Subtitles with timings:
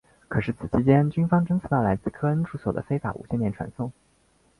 [0.27, 3.91] 可是此期间军方侦测到来自科恩住所的非法无线电传送。